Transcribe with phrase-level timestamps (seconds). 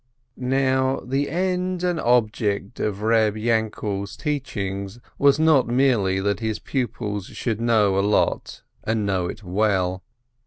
[0.39, 4.89] Now, the end and object of Reb Yainkel's teach ing
[5.19, 10.01] was not merely that his pupils should know a lot and know it well.